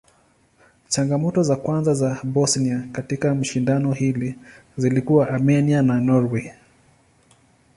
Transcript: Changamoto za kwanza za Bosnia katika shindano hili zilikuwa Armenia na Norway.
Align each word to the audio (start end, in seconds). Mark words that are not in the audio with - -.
Changamoto 0.89 1.43
za 1.43 1.55
kwanza 1.55 1.93
za 1.93 2.19
Bosnia 2.23 2.87
katika 2.91 3.43
shindano 3.43 3.93
hili 3.93 4.35
zilikuwa 4.77 5.29
Armenia 5.29 5.81
na 5.81 5.99
Norway. 6.01 6.51